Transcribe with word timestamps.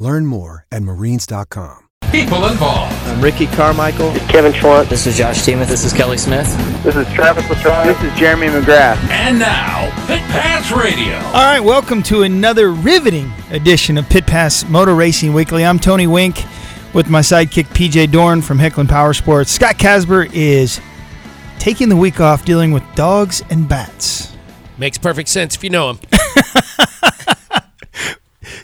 Learn 0.00 0.24
more 0.24 0.66
at 0.72 0.82
marines.com. 0.82 1.88
People 2.10 2.46
involved. 2.46 2.92
I'm 3.06 3.20
Ricky 3.20 3.46
Carmichael. 3.46 4.12
Kevin 4.28 4.50
Schwantz. 4.50 4.88
This 4.88 5.06
is 5.06 5.18
Josh 5.18 5.44
Teemuth. 5.44 5.68
This 5.68 5.84
is 5.84 5.92
Kelly 5.92 6.16
Smith. 6.16 6.46
This 6.82 6.96
is 6.96 7.06
Travis 7.12 7.48
Latrobe. 7.50 7.84
This 7.84 8.02
is 8.02 8.18
Jeremy 8.18 8.46
McGrath. 8.46 8.96
And 9.10 9.38
now, 9.38 9.90
Pit 10.06 10.20
Pass 10.30 10.72
Radio. 10.72 11.16
All 11.16 11.44
right, 11.44 11.60
welcome 11.60 12.02
to 12.04 12.22
another 12.22 12.72
riveting 12.72 13.30
edition 13.50 13.98
of 13.98 14.08
Pit 14.08 14.26
Pass 14.26 14.66
Motor 14.70 14.94
Racing 14.94 15.34
Weekly. 15.34 15.66
I'm 15.66 15.78
Tony 15.78 16.06
Wink 16.06 16.44
with 16.94 17.10
my 17.10 17.20
sidekick 17.20 17.66
PJ 17.66 18.10
Dorn 18.10 18.40
from 18.40 18.58
Hicklin 18.58 18.88
Power 18.88 19.12
Sports. 19.12 19.52
Scott 19.52 19.76
Casper 19.76 20.26
is 20.32 20.80
taking 21.58 21.90
the 21.90 21.96
week 21.96 22.20
off 22.20 22.46
dealing 22.46 22.72
with 22.72 22.82
dogs 22.94 23.42
and 23.50 23.68
bats. 23.68 24.34
Makes 24.78 24.96
perfect 24.96 25.28
sense 25.28 25.54
if 25.54 25.62
you 25.62 25.68
know 25.68 25.90
him. 25.90 25.98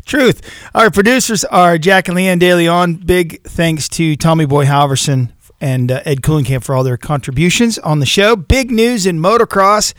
Truth. 0.06 0.41
Our 0.73 0.88
producers 0.92 1.45
are 1.45 1.78
Jack 1.78 2.06
and 2.06 2.16
Leanne 2.16 2.38
Daly 2.38 2.69
on. 2.69 2.95
Big 2.95 3.42
thanks 3.42 3.88
to 3.91 4.15
Tommy 4.15 4.46
Boy 4.46 4.65
Halverson 4.65 5.32
and 5.60 5.91
uh, 5.91 6.01
Ed 6.05 6.23
Coolingham 6.23 6.62
for 6.62 6.77
all 6.77 6.84
their 6.84 6.96
contributions 6.96 7.76
on 7.79 7.98
the 7.98 8.07
show. 8.07 8.37
Big 8.37 8.71
news 8.71 9.04
in 9.04 9.18
motocross. 9.18 9.95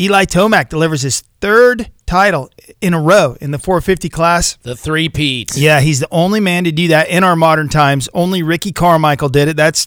Eli 0.00 0.24
Tomac 0.24 0.68
delivers 0.68 1.02
his 1.02 1.20
third 1.40 1.88
title 2.04 2.50
in 2.80 2.94
a 2.94 3.00
row 3.00 3.36
in 3.40 3.52
the 3.52 3.58
450 3.60 4.08
class. 4.08 4.56
The 4.62 4.74
three 4.74 5.08
Pete's. 5.08 5.56
Yeah, 5.56 5.80
he's 5.80 6.00
the 6.00 6.08
only 6.10 6.40
man 6.40 6.64
to 6.64 6.72
do 6.72 6.88
that 6.88 7.08
in 7.08 7.22
our 7.22 7.36
modern 7.36 7.68
times. 7.68 8.08
Only 8.12 8.42
Ricky 8.42 8.72
Carmichael 8.72 9.28
did 9.28 9.46
it. 9.46 9.56
That's 9.56 9.86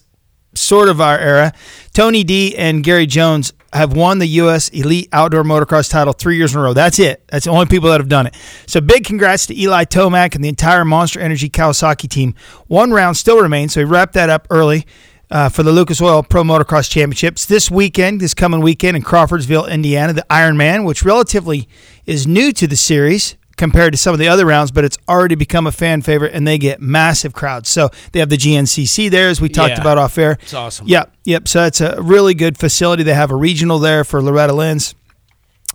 sort 0.54 0.88
of 0.88 1.00
our 1.00 1.18
era. 1.18 1.52
Tony 1.92 2.24
D 2.24 2.56
and 2.56 2.82
Gary 2.84 3.06
Jones 3.06 3.52
have 3.72 3.94
won 3.94 4.18
the 4.18 4.26
U.S. 4.26 4.68
Elite 4.68 5.08
Outdoor 5.12 5.44
Motocross 5.44 5.90
title 5.90 6.12
three 6.12 6.36
years 6.36 6.54
in 6.54 6.60
a 6.60 6.62
row. 6.62 6.74
That's 6.74 6.98
it. 6.98 7.26
That's 7.28 7.46
the 7.46 7.50
only 7.50 7.66
people 7.66 7.88
that 7.90 8.00
have 8.00 8.08
done 8.08 8.26
it. 8.26 8.36
So 8.66 8.80
big 8.80 9.04
congrats 9.04 9.46
to 9.46 9.58
Eli 9.58 9.84
Tomac 9.84 10.34
and 10.34 10.44
the 10.44 10.48
entire 10.48 10.84
Monster 10.84 11.20
Energy 11.20 11.48
Kawasaki 11.48 12.08
team. 12.08 12.34
One 12.66 12.90
round 12.92 13.16
still 13.16 13.40
remains, 13.40 13.72
so 13.72 13.80
we 13.80 13.84
wrapped 13.84 14.14
that 14.14 14.30
up 14.30 14.46
early. 14.50 14.86
Uh, 15.30 15.48
for 15.48 15.62
the 15.62 15.72
Lucas 15.72 16.02
Oil 16.02 16.22
Pro 16.22 16.42
Motocross 16.42 16.90
Championships 16.90 17.46
this 17.46 17.70
weekend, 17.70 18.20
this 18.20 18.34
coming 18.34 18.60
weekend 18.60 18.98
in 18.98 19.02
Crawfordsville, 19.02 19.64
Indiana, 19.64 20.12
the 20.12 20.26
Ironman, 20.28 20.84
which 20.84 21.06
relatively 21.06 21.66
is 22.04 22.26
new 22.26 22.52
to 22.52 22.66
the 22.66 22.76
series, 22.76 23.38
compared 23.56 23.92
to 23.92 23.98
some 23.98 24.12
of 24.12 24.18
the 24.18 24.28
other 24.28 24.46
rounds, 24.46 24.70
but 24.70 24.84
it's 24.84 24.98
already 25.08 25.34
become 25.34 25.66
a 25.66 25.72
fan 25.72 26.02
favorite 26.02 26.32
and 26.34 26.46
they 26.46 26.58
get 26.58 26.80
massive 26.80 27.32
crowds. 27.32 27.68
So 27.68 27.90
they 28.12 28.20
have 28.20 28.28
the 28.28 28.36
GNCC 28.36 29.10
there, 29.10 29.28
as 29.28 29.40
we 29.40 29.48
talked 29.48 29.70
Yeah. 29.76 29.80
about 29.80 29.98
off 29.98 30.16
air. 30.18 30.38
It's 30.42 30.54
awesome. 30.54 30.86
Yep, 30.88 31.12
yep. 31.24 31.48
So 31.48 31.64
it's 31.64 31.80
a 31.80 32.00
really 32.00 32.34
good 32.34 32.56
facility. 32.58 33.02
They 33.02 33.14
have 33.14 33.30
a 33.30 33.36
regional 33.36 33.78
there 33.78 34.04
for 34.04 34.22
Loretta 34.22 34.52
Lynn's. 34.52 34.94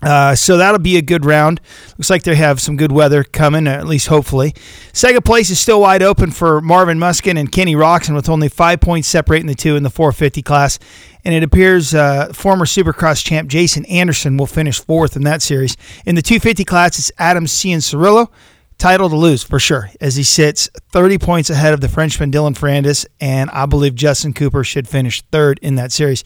Uh, 0.01 0.35
so 0.35 0.57
that'll 0.57 0.79
be 0.79 0.97
a 0.97 1.01
good 1.01 1.25
round. 1.25 1.59
Looks 1.97 2.09
like 2.09 2.23
they 2.23 2.35
have 2.35 2.61
some 2.61 2.77
good 2.77 2.91
weather 2.91 3.23
coming, 3.23 3.67
at 3.67 3.87
least 3.87 4.07
hopefully. 4.07 4.53
Second 4.93 5.25
place 5.25 5.49
is 5.49 5.59
still 5.59 5.81
wide 5.81 6.03
open 6.03 6.29
for 6.29 6.61
Marvin 6.61 6.99
Musquin 6.99 7.39
and 7.39 7.51
Kenny 7.51 7.73
Roczen, 7.73 8.13
with 8.13 8.29
only 8.29 8.47
five 8.47 8.79
points 8.79 9.07
separating 9.07 9.47
the 9.47 9.55
two 9.55 9.75
in 9.75 9.83
the 9.83 9.89
450 9.89 10.41
class. 10.43 10.77
And 11.25 11.33
it 11.33 11.43
appears 11.43 11.95
uh, 11.95 12.31
former 12.31 12.65
Supercross 12.65 13.25
champ 13.25 13.49
Jason 13.49 13.85
Anderson 13.85 14.37
will 14.37 14.45
finish 14.45 14.79
fourth 14.79 15.15
in 15.15 15.23
that 15.23 15.41
series. 15.41 15.75
In 16.05 16.15
the 16.15 16.21
250 16.21 16.63
class, 16.63 16.99
it's 16.99 17.11
Adam 17.17 17.45
Cianciarulo. 17.45 18.29
Title 18.77 19.09
to 19.09 19.15
lose 19.15 19.41
for 19.41 19.57
sure, 19.57 19.89
as 19.99 20.17
he 20.17 20.23
sits 20.23 20.69
30 20.91 21.17
points 21.17 21.49
ahead 21.49 21.73
of 21.73 21.81
the 21.81 21.89
Frenchman 21.89 22.31
Dylan 22.31 22.55
Ferrandis, 22.55 23.07
and 23.19 23.49
I 23.49 23.65
believe 23.65 23.95
Justin 23.95 24.33
Cooper 24.33 24.63
should 24.63 24.87
finish 24.87 25.23
third 25.31 25.59
in 25.63 25.75
that 25.75 25.91
series. 25.91 26.23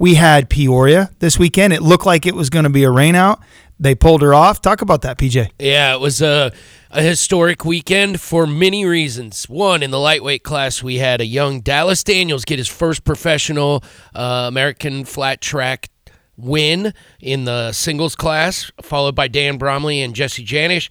We 0.00 0.14
had 0.14 0.48
Peoria 0.48 1.10
this 1.18 1.38
weekend. 1.38 1.74
It 1.74 1.82
looked 1.82 2.06
like 2.06 2.24
it 2.24 2.34
was 2.34 2.48
going 2.48 2.62
to 2.62 2.70
be 2.70 2.84
a 2.84 2.88
rainout. 2.88 3.42
They 3.78 3.94
pulled 3.94 4.22
her 4.22 4.32
off. 4.32 4.62
Talk 4.62 4.80
about 4.80 5.02
that, 5.02 5.18
PJ. 5.18 5.50
Yeah, 5.58 5.94
it 5.94 6.00
was 6.00 6.22
a, 6.22 6.52
a 6.90 7.02
historic 7.02 7.66
weekend 7.66 8.18
for 8.18 8.46
many 8.46 8.86
reasons. 8.86 9.46
One, 9.46 9.82
in 9.82 9.90
the 9.90 9.98
lightweight 9.98 10.42
class, 10.42 10.82
we 10.82 10.96
had 10.96 11.20
a 11.20 11.26
young 11.26 11.60
Dallas 11.60 12.02
Daniels 12.02 12.46
get 12.46 12.58
his 12.58 12.66
first 12.66 13.04
professional 13.04 13.84
uh, 14.14 14.46
American 14.48 15.04
flat 15.04 15.42
track 15.42 15.90
win 16.34 16.94
in 17.20 17.44
the 17.44 17.70
singles 17.72 18.16
class, 18.16 18.72
followed 18.80 19.14
by 19.14 19.28
Dan 19.28 19.58
Bromley 19.58 20.00
and 20.00 20.14
Jesse 20.14 20.46
Janisch. 20.46 20.88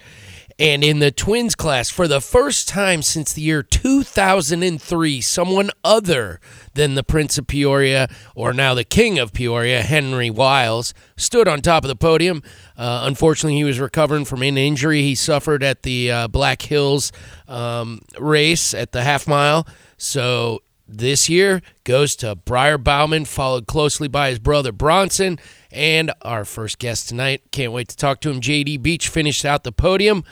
And 0.59 0.83
in 0.83 0.99
the 0.99 1.09
twins 1.09 1.55
class, 1.55 1.89
for 1.89 2.05
the 2.05 2.19
first 2.19 2.67
time 2.67 3.01
since 3.01 3.31
the 3.31 3.41
year 3.41 3.63
2003, 3.63 5.21
someone 5.21 5.71
other 5.85 6.41
than 6.73 6.95
the 6.95 7.03
Prince 7.03 7.37
of 7.37 7.47
Peoria, 7.47 8.09
or 8.35 8.51
now 8.51 8.73
the 8.73 8.83
King 8.83 9.17
of 9.17 9.31
Peoria, 9.31 9.81
Henry 9.83 10.29
Wiles, 10.29 10.93
stood 11.15 11.47
on 11.47 11.61
top 11.61 11.85
of 11.85 11.87
the 11.87 11.95
podium. 11.95 12.43
Uh, 12.77 13.03
unfortunately, 13.05 13.55
he 13.55 13.63
was 13.63 13.79
recovering 13.79 14.25
from 14.25 14.43
an 14.43 14.57
injury 14.57 15.01
he 15.01 15.15
suffered 15.15 15.63
at 15.63 15.83
the 15.83 16.11
uh, 16.11 16.27
Black 16.27 16.61
Hills 16.61 17.13
um, 17.47 18.01
race 18.19 18.73
at 18.73 18.91
the 18.91 19.03
half 19.03 19.29
mile. 19.29 19.65
So 19.95 20.61
this 20.89 21.29
year 21.29 21.61
goes 21.83 22.15
to 22.17 22.35
Briar 22.35 22.77
Bauman, 22.77 23.25
followed 23.25 23.67
closely 23.67 24.07
by 24.07 24.29
his 24.29 24.39
brother 24.39 24.71
Bronson. 24.71 25.39
And 25.71 26.11
our 26.23 26.45
first 26.45 26.79
guest 26.79 27.09
tonight, 27.09 27.43
can't 27.51 27.71
wait 27.71 27.89
to 27.89 27.95
talk 27.97 28.21
to 28.21 28.29
him. 28.29 28.41
JD 28.41 28.81
Beach 28.81 29.07
finished 29.07 29.45
out 29.45 29.63
the 29.63 29.71
podium. 29.71 30.23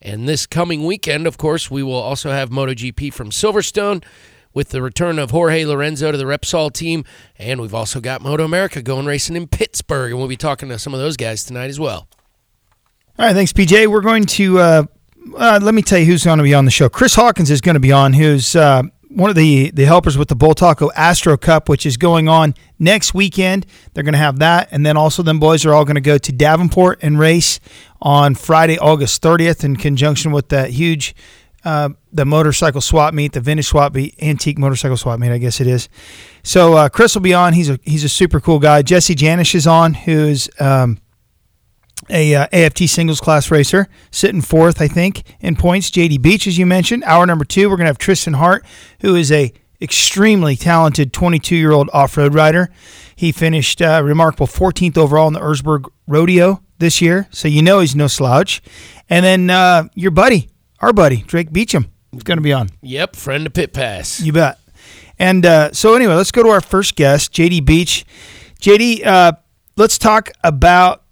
And 0.00 0.28
this 0.28 0.46
coming 0.46 0.84
weekend, 0.84 1.26
of 1.26 1.38
course, 1.38 1.70
we 1.70 1.82
will 1.82 1.94
also 1.94 2.30
have 2.30 2.50
MotoGP 2.50 3.12
from 3.12 3.30
Silverstone 3.30 4.04
with 4.54 4.68
the 4.68 4.80
return 4.80 5.18
of 5.18 5.32
Jorge 5.32 5.64
Lorenzo 5.64 6.12
to 6.12 6.18
the 6.18 6.24
Repsol 6.24 6.72
team. 6.72 7.04
And 7.38 7.60
we've 7.60 7.74
also 7.74 8.00
got 8.00 8.22
Moto 8.22 8.44
America 8.44 8.82
going 8.82 9.06
racing 9.06 9.36
in 9.36 9.48
Pittsburgh. 9.48 10.12
And 10.12 10.18
we'll 10.18 10.28
be 10.28 10.36
talking 10.36 10.68
to 10.68 10.78
some 10.78 10.94
of 10.94 11.00
those 11.00 11.16
guys 11.16 11.44
tonight 11.44 11.68
as 11.68 11.80
well. 11.80 12.08
All 13.18 13.26
right, 13.26 13.34
thanks, 13.34 13.52
PJ. 13.52 13.86
We're 13.88 14.02
going 14.02 14.26
to 14.26 14.58
uh, 14.58 14.84
uh, 15.34 15.58
let 15.62 15.74
me 15.74 15.82
tell 15.82 15.98
you 15.98 16.06
who's 16.06 16.24
going 16.24 16.38
to 16.38 16.44
be 16.44 16.54
on 16.54 16.64
the 16.64 16.70
show. 16.70 16.88
Chris 16.88 17.14
Hawkins 17.14 17.50
is 17.50 17.60
going 17.60 17.74
to 17.74 17.80
be 17.80 17.92
on, 17.92 18.12
who's 18.12 18.54
uh, 18.54 18.82
one 19.16 19.30
of 19.30 19.36
the 19.36 19.70
the 19.70 19.86
helpers 19.86 20.18
with 20.18 20.28
the 20.28 20.36
Bultaco 20.36 20.90
Astro 20.94 21.38
Cup, 21.38 21.70
which 21.70 21.86
is 21.86 21.96
going 21.96 22.28
on 22.28 22.54
next 22.78 23.14
weekend. 23.14 23.64
They're 23.94 24.04
going 24.04 24.12
to 24.12 24.18
have 24.18 24.40
that, 24.40 24.68
and 24.70 24.84
then 24.84 24.98
also 24.98 25.22
them 25.22 25.40
boys 25.40 25.64
are 25.64 25.72
all 25.72 25.86
going 25.86 25.94
to 25.94 26.02
go 26.02 26.18
to 26.18 26.32
Davenport 26.32 26.98
and 27.00 27.18
race 27.18 27.58
on 28.02 28.34
Friday, 28.34 28.78
August 28.78 29.22
30th, 29.22 29.64
in 29.64 29.76
conjunction 29.76 30.32
with 30.32 30.50
that 30.50 30.70
huge. 30.70 31.16
Uh, 31.64 31.88
the 32.12 32.24
motorcycle 32.24 32.80
swap 32.80 33.12
meet, 33.12 33.32
the 33.32 33.40
vintage 33.40 33.66
swap 33.66 33.94
meet, 33.94 34.14
antique 34.22 34.58
motorcycle 34.58 34.96
swap 34.96 35.18
meet, 35.18 35.32
I 35.32 35.38
guess 35.38 35.60
it 35.60 35.66
is. 35.66 35.88
So 36.44 36.74
uh, 36.74 36.88
Chris 36.90 37.14
will 37.14 37.22
be 37.22 37.34
on. 37.34 37.54
He's 37.54 37.70
a 37.70 37.80
he's 37.84 38.04
a 38.04 38.08
super 38.10 38.38
cool 38.38 38.58
guy. 38.58 38.82
Jesse 38.82 39.14
Janisch 39.14 39.54
is 39.54 39.66
on, 39.66 39.94
who's 39.94 40.50
um, 40.60 40.98
a 42.10 42.34
uh, 42.34 42.46
AFT 42.52 42.88
singles 42.88 43.20
class 43.20 43.50
racer, 43.50 43.88
sitting 44.10 44.40
fourth, 44.40 44.80
I 44.80 44.88
think, 44.88 45.22
in 45.40 45.56
points. 45.56 45.90
JD 45.90 46.22
Beach, 46.22 46.46
as 46.46 46.58
you 46.58 46.66
mentioned. 46.66 47.04
Hour 47.04 47.26
number 47.26 47.44
two, 47.44 47.68
we're 47.68 47.76
going 47.76 47.86
to 47.86 47.90
have 47.90 47.98
Trystan 47.98 48.36
Hart, 48.36 48.64
who 49.00 49.14
is 49.14 49.30
a 49.32 49.52
extremely 49.80 50.56
talented 50.56 51.12
22 51.12 51.56
year 51.56 51.72
old 51.72 51.90
off 51.92 52.16
road 52.16 52.34
rider. 52.34 52.70
He 53.14 53.32
finished 53.32 53.80
uh, 53.80 54.02
remarkable 54.04 54.46
14th 54.46 54.96
overall 54.96 55.26
in 55.26 55.34
the 55.34 55.40
Erzberg 55.40 55.88
Rodeo 56.06 56.62
this 56.78 57.00
year, 57.00 57.28
so 57.30 57.48
you 57.48 57.62
know 57.62 57.80
he's 57.80 57.96
no 57.96 58.06
slouch. 58.06 58.62
And 59.08 59.24
then 59.24 59.50
uh, 59.50 59.88
your 59.94 60.10
buddy, 60.10 60.50
our 60.80 60.92
buddy 60.92 61.22
Drake 61.26 61.52
Beecham, 61.52 61.90
is 62.12 62.22
going 62.22 62.38
to 62.38 62.42
be 62.42 62.52
on. 62.52 62.70
Yep, 62.82 63.16
friend 63.16 63.46
of 63.46 63.54
Pit 63.54 63.72
Pass. 63.72 64.20
You 64.20 64.32
bet. 64.32 64.58
And 65.18 65.46
uh, 65.46 65.72
so, 65.72 65.94
anyway, 65.94 66.14
let's 66.14 66.32
go 66.32 66.42
to 66.42 66.50
our 66.50 66.60
first 66.60 66.94
guest, 66.94 67.32
JD 67.32 67.64
Beach. 67.64 68.04
JD, 68.60 69.06
uh, 69.06 69.32
let's 69.76 69.96
talk 69.96 70.30
about 70.44 71.02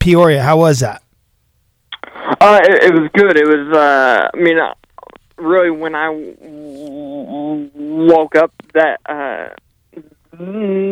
Peoria. 0.00 0.42
How 0.42 0.56
was 0.56 0.80
that? 0.80 1.02
Uh, 2.40 2.60
it, 2.64 2.84
it 2.84 2.94
was 2.94 3.08
good. 3.14 3.36
It 3.36 3.46
was. 3.46 3.76
Uh, 3.76 4.30
I 4.34 4.36
mean, 4.40 4.58
uh, 4.58 4.72
really, 5.36 5.70
when 5.70 5.94
I 5.94 6.08
woke 7.74 8.34
up 8.34 8.52
that 8.74 8.98
uh, 9.06 9.50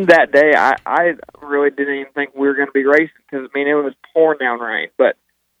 that 0.05 0.29
day, 0.31 0.53
I 0.55 0.75
I 0.85 1.15
really 1.41 1.71
didn't 1.71 1.95
even 1.95 2.13
think 2.13 2.35
we 2.35 2.47
were 2.47 2.53
going 2.53 2.67
to 2.67 2.71
be 2.73 2.85
racing 2.85 3.09
because 3.29 3.49
I 3.53 3.57
mean 3.57 3.67
it 3.67 3.73
was 3.73 3.93
pouring 4.13 4.39
down 4.39 4.59
rain. 4.59 4.89
But 4.97 5.17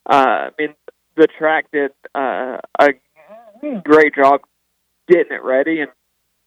uh, 0.09 0.49
I 0.49 0.49
mean, 0.57 0.75
the 1.15 1.27
track 1.37 1.65
did 1.71 1.91
uh, 2.13 2.57
a 2.79 2.89
great 3.83 4.15
job 4.15 4.41
getting 5.07 5.31
it 5.33 5.43
ready, 5.43 5.81
and 5.81 5.89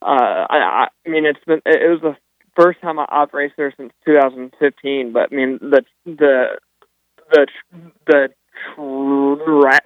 uh, 0.03 0.47
I, 0.49 0.89
I 1.05 1.09
mean 1.09 1.27
it's 1.27 1.43
been 1.45 1.63
it 1.67 1.91
was 1.91 2.01
the 2.01 2.17
first 2.55 2.81
time 2.81 2.99
I- 2.99 3.07
I've 3.11 3.33
raced 3.35 3.55
there 3.57 3.73
since 3.77 3.93
2015. 4.05 5.13
But 5.13 5.33
I 5.33 5.35
mean 5.35 5.59
the 5.61 5.83
the 6.05 6.59
the 7.33 7.47
the 8.07 8.29
tra- 8.77 9.81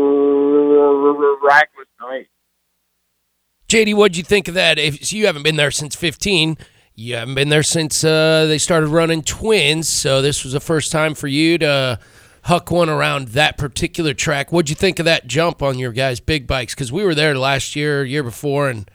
the 0.00 1.36
rack 1.42 1.70
was 1.76 1.86
nice. 2.00 2.26
JD, 3.68 3.94
what'd 3.94 4.16
you 4.16 4.24
think 4.24 4.48
of 4.48 4.54
that? 4.54 4.78
If 4.78 5.04
so 5.04 5.16
you 5.16 5.26
haven't 5.26 5.42
been 5.44 5.56
there 5.56 5.70
since 5.70 5.94
15, 5.94 6.58
you 6.96 7.14
haven't 7.16 7.34
been 7.34 7.48
there 7.50 7.62
since 7.62 8.02
uh, 8.02 8.46
they 8.46 8.58
started 8.58 8.88
running 8.88 9.22
twins, 9.22 9.88
so 9.88 10.20
this 10.22 10.42
was 10.42 10.52
the 10.52 10.60
first 10.60 10.90
time 10.90 11.14
for 11.14 11.28
you 11.28 11.56
to 11.58 11.98
huck 12.44 12.70
one 12.70 12.88
around 12.88 13.28
that 13.28 13.56
particular 13.58 14.12
track. 14.14 14.50
What'd 14.50 14.70
you 14.70 14.74
think 14.74 14.98
of 14.98 15.04
that 15.04 15.26
jump 15.28 15.62
on 15.62 15.78
your 15.78 15.92
guys' 15.92 16.18
big 16.20 16.46
bikes? 16.48 16.74
Because 16.74 16.90
we 16.90 17.04
were 17.04 17.14
there 17.14 17.36
last 17.38 17.76
year, 17.76 18.04
year 18.04 18.24
before, 18.24 18.68
and 18.68 18.90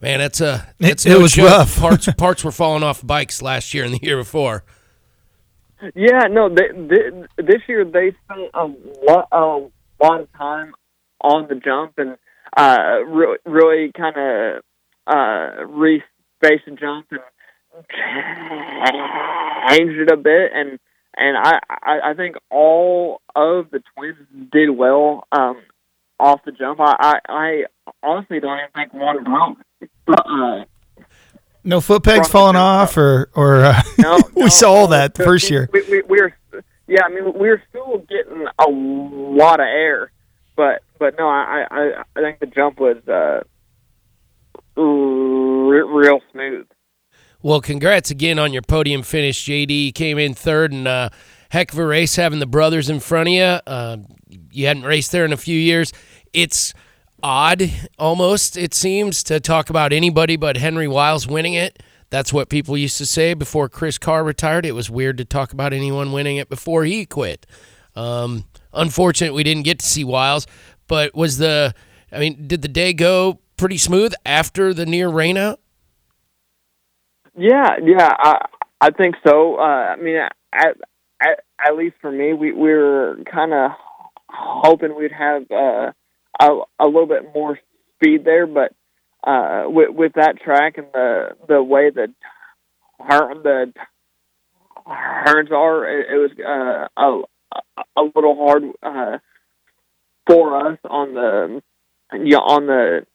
man, 0.00 0.18
that's 0.20 0.40
a 0.40 0.66
that's 0.78 1.04
It- 1.04 1.10
no 1.10 1.16
it 1.18 1.22
was 1.22 1.32
joke. 1.34 1.50
rough. 1.50 1.78
parts 1.78 2.08
parts 2.16 2.42
were 2.44 2.52
falling 2.52 2.82
off 2.82 3.06
bikes 3.06 3.42
last 3.42 3.74
year 3.74 3.84
and 3.84 3.92
the 3.94 4.00
year 4.02 4.16
before. 4.16 4.64
Yeah, 5.94 6.28
no, 6.30 6.48
they, 6.48 6.68
they, 6.72 7.42
this 7.42 7.62
year 7.68 7.84
they 7.84 8.12
spent 8.24 8.50
a 8.54 8.66
lot, 9.06 9.28
a 9.30 9.68
lot 10.02 10.20
of 10.20 10.32
time 10.32 10.74
on 11.20 11.48
the 11.48 11.54
jump 11.54 11.94
and 11.98 12.16
uh, 12.56 13.04
really, 13.06 13.38
really 13.44 13.92
kind 13.92 14.16
of 14.16 14.62
uh, 15.06 15.64
re-spaced 15.66 16.64
the 16.66 16.72
jump 16.72 17.06
and 17.10 17.20
changed 19.70 20.00
it 20.00 20.10
a 20.10 20.16
bit. 20.16 20.52
And 20.54 20.78
and 21.18 21.36
I, 21.36 21.58
I, 21.70 22.10
I 22.10 22.14
think 22.14 22.36
all 22.50 23.20
of 23.34 23.70
the 23.70 23.82
twins 23.94 24.16
did 24.52 24.70
well 24.70 25.26
um, 25.32 25.62
off 26.20 26.40
the 26.44 26.52
jump. 26.52 26.78
I, 26.80 26.94
I, 26.98 27.14
I 27.28 27.64
honestly 28.02 28.40
don't 28.40 28.58
even 28.58 28.70
think 28.74 28.94
one 28.94 29.24
broke. 29.24 29.58
Uh, 30.08 30.64
No 31.66 31.80
foot 31.80 32.04
pegs 32.04 32.28
falling 32.28 32.54
jump. 32.54 32.62
off, 32.62 32.96
or 32.96 33.28
or 33.34 33.64
uh, 33.64 33.82
No, 33.98 34.18
we 34.36 34.42
no, 34.42 34.48
saw 34.48 34.72
all 34.72 34.84
no. 34.86 34.92
that 34.92 35.14
the 35.14 35.24
first 35.24 35.50
year. 35.50 35.68
We, 35.72 35.82
we, 35.90 36.02
we 36.02 36.20
were, 36.20 36.32
yeah, 36.86 37.02
I 37.04 37.08
mean, 37.08 37.24
we 37.34 37.48
were 37.48 37.62
still 37.68 37.98
getting 38.08 38.46
a 38.58 38.70
lot 38.70 39.58
of 39.58 39.66
air, 39.66 40.12
but 40.54 40.82
but 40.98 41.16
no, 41.18 41.26
I 41.28 41.66
I, 41.70 42.04
I 42.14 42.20
think 42.20 42.38
the 42.38 42.46
jump 42.46 42.78
was 42.78 42.96
uh, 43.08 43.42
re- 44.80 45.82
real 45.82 46.20
smooth. 46.32 46.66
Well, 47.42 47.60
congrats 47.60 48.10
again 48.10 48.38
on 48.38 48.52
your 48.52 48.62
podium 48.62 49.02
finish, 49.02 49.44
JD. 49.44 49.86
You 49.86 49.92
came 49.92 50.18
in 50.18 50.34
third, 50.34 50.72
and 50.72 50.86
uh, 50.86 51.10
heck 51.50 51.72
of 51.72 51.78
a 51.78 51.86
race 51.86 52.16
having 52.16 52.38
the 52.38 52.46
brothers 52.46 52.88
in 52.88 53.00
front 53.00 53.28
of 53.28 53.34
you. 53.34 53.42
Uh, 53.42 53.96
you 54.52 54.66
hadn't 54.66 54.84
raced 54.84 55.12
there 55.12 55.24
in 55.24 55.32
a 55.32 55.36
few 55.36 55.58
years. 55.58 55.92
It's 56.32 56.74
odd, 57.26 57.72
almost, 57.98 58.56
it 58.56 58.72
seems, 58.72 59.24
to 59.24 59.40
talk 59.40 59.68
about 59.68 59.92
anybody 59.92 60.36
but 60.36 60.56
Henry 60.56 60.86
Wiles 60.86 61.26
winning 61.26 61.54
it. 61.54 61.82
That's 62.08 62.32
what 62.32 62.48
people 62.48 62.78
used 62.78 62.98
to 62.98 63.06
say 63.06 63.34
before 63.34 63.68
Chris 63.68 63.98
Carr 63.98 64.22
retired. 64.22 64.64
It 64.64 64.76
was 64.76 64.88
weird 64.88 65.18
to 65.18 65.24
talk 65.24 65.52
about 65.52 65.72
anyone 65.72 66.12
winning 66.12 66.36
it 66.36 66.48
before 66.48 66.84
he 66.84 67.04
quit. 67.04 67.44
Um, 67.96 68.44
unfortunate 68.72 69.34
we 69.34 69.42
didn't 69.42 69.64
get 69.64 69.80
to 69.80 69.86
see 69.86 70.04
Wiles, 70.04 70.46
but 70.86 71.16
was 71.16 71.38
the, 71.38 71.74
I 72.12 72.20
mean, 72.20 72.46
did 72.46 72.62
the 72.62 72.68
day 72.68 72.92
go 72.92 73.40
pretty 73.56 73.78
smooth 73.78 74.14
after 74.24 74.72
the 74.72 74.86
near 74.86 75.08
rainout? 75.08 75.56
Yeah, 77.36 77.74
yeah, 77.82 78.08
I 78.16 78.46
I 78.80 78.90
think 78.90 79.16
so. 79.26 79.56
Uh, 79.56 79.62
I 79.62 79.96
mean, 79.96 80.16
at, 80.52 80.76
at 81.20 81.76
least 81.76 81.96
for 82.00 82.12
me, 82.12 82.32
we 82.32 82.52
we 82.52 82.72
were 82.72 83.18
kind 83.30 83.52
of 83.52 83.72
hoping 84.28 84.96
we'd 84.96 85.12
have 85.12 85.50
uh, 85.50 85.90
a 86.40 86.60
a 86.78 86.86
little 86.86 87.06
bit 87.06 87.34
more 87.34 87.58
speed 87.96 88.24
there, 88.24 88.46
but 88.46 88.72
uh, 89.24 89.64
with 89.66 89.90
with 89.90 90.12
that 90.14 90.40
track 90.40 90.78
and 90.78 90.86
the 90.92 91.36
the 91.48 91.62
way 91.62 91.90
that 91.90 92.08
turn 93.10 93.42
the 93.42 93.72
turns 95.26 95.50
are, 95.50 95.88
it, 95.88 96.06
it 96.10 96.16
was 96.16 96.30
uh, 96.40 96.88
a 97.00 97.22
a 97.96 98.02
little 98.02 98.36
hard 98.36 98.62
uh, 98.82 99.18
for 100.26 100.68
us 100.68 100.78
on 100.84 101.14
the 101.14 101.62
on 102.12 102.66
the 102.66 103.06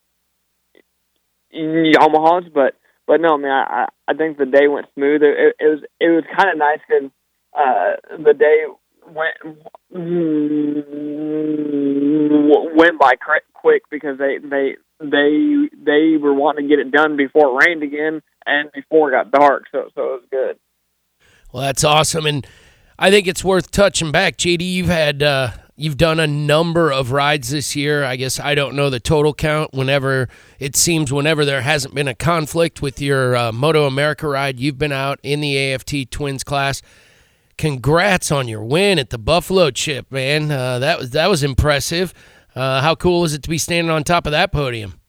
Yamahas, 1.54 2.52
but 2.54 2.76
but 3.08 3.22
no, 3.22 3.38
man, 3.38 3.52
I 3.52 3.88
I 4.08 4.14
think 4.14 4.38
the 4.38 4.46
day 4.46 4.68
went 4.68 4.88
smooth. 4.94 5.22
It, 5.22 5.38
it, 5.38 5.56
it 5.60 5.68
was 5.68 5.80
it 6.00 6.10
was 6.10 6.24
kind 6.36 6.50
of 6.52 6.58
nice 6.58 6.80
because 6.88 7.12
uh, 7.54 8.18
the 8.24 8.34
day 8.34 8.66
went 9.08 9.36
went 12.82 13.00
by 13.00 13.14
quick 13.54 13.84
because 13.92 14.18
they 14.18 14.38
they 14.40 14.76
they 15.00 15.70
they 15.86 16.18
were 16.18 16.34
wanting 16.34 16.68
to 16.68 16.76
get 16.76 16.80
it 16.80 16.92
done 16.92 17.16
before 17.16 17.50
it 17.50 17.66
rained 17.66 17.84
again 17.84 18.22
and 18.46 18.72
before 18.74 19.10
it 19.10 19.12
got 19.12 19.32
dark. 19.32 19.66
So 19.72 19.90
so 19.94 20.02
it 20.02 20.22
was 20.22 20.24
good. 20.32 20.60
Well, 21.54 21.64
that's 21.64 21.84
awesome, 21.84 22.26
and 22.26 22.48
I 22.98 23.12
think 23.12 23.28
it's 23.28 23.44
worth 23.44 23.72
touching 23.72 24.12
back. 24.12 24.38
JD, 24.38 24.62
you've 24.62 24.88
had 24.88 25.22
uh, 25.22 25.52
you've 25.76 25.98
done 25.98 26.20
a 26.20 26.26
number 26.26 26.92
of 26.92 27.12
rides 27.12 27.52
this 27.52 27.76
year. 27.76 28.04
I 28.04 28.16
guess 28.16 28.40
I 28.40 28.56
don't 28.56 28.76
know 28.76 28.90
the 28.90 29.00
total 29.00 29.34
count. 29.34 29.74
Whenever 29.74 30.28
it 30.60 30.76
seems, 30.76 31.14
whenever 31.14 31.46
there 31.46 31.62
hasn't 31.62 31.94
been 31.94 32.08
a 32.08 32.16
conflict 32.16 32.82
with 32.82 33.00
your 33.00 33.36
uh, 33.36 33.52
Moto 33.52 33.86
America 33.86 34.28
ride, 34.28 34.60
you've 34.60 34.80
been 34.80 34.92
out 34.92 35.20
in 35.22 35.40
the 35.42 35.58
AFT 35.58 36.10
Twins 36.10 36.44
class. 36.44 36.82
Congrats 37.58 38.32
on 38.32 38.48
your 38.48 38.64
win 38.64 38.98
at 38.98 39.12
the 39.12 39.20
Buffalo 39.20 39.70
Chip, 39.70 40.12
man. 40.12 40.50
Uh, 40.50 40.80
that 40.80 40.98
was 40.98 41.12
that 41.12 41.30
was 41.30 41.44
impressive. 41.44 42.14
Uh, 42.56 42.82
how 42.82 42.96
cool 42.96 43.24
is 43.24 43.34
it 43.34 43.44
to 43.44 43.50
be 43.50 43.58
standing 43.58 43.90
on 43.90 44.04
top 44.04 44.26
of 44.26 44.32
that 44.32 44.52
podium? 44.52 45.00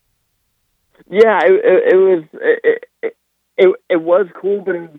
Yeah, 1.11 1.41
it, 1.44 1.53
it, 1.53 1.93
it 1.93 1.97
was 1.97 2.25
it, 2.35 2.85
it 3.03 3.17
it 3.56 3.77
it 3.91 4.00
was 4.00 4.27
cool, 4.41 4.62
but 4.65 4.75
it 4.77 4.81
was 4.81 4.91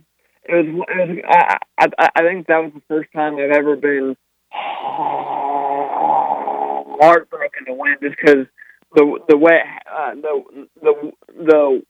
it 0.45 0.73
was, 0.73 1.17
I, 1.27 1.57
I 1.79 2.09
I 2.15 2.21
think 2.21 2.47
that 2.47 2.57
was 2.63 2.73
the 2.73 2.81
first 2.87 3.11
time 3.13 3.35
I've 3.35 3.51
ever 3.51 3.75
been 3.75 4.17
heartbroken 7.01 7.65
to 7.67 7.73
win, 7.73 7.95
just 8.01 8.15
because 8.19 8.45
the 8.93 9.19
the 9.29 9.37
way 9.37 9.61
uh, 9.89 10.15
the 10.15 10.43
the 10.81 11.11
the 11.45 11.81